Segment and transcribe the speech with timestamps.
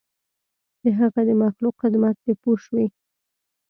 [0.83, 2.85] د هغه د مخلوق خدمت دی پوه شوې!.